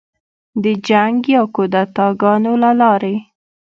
[0.63, 3.15] د جنګ یا کودتاه ګانو له لارې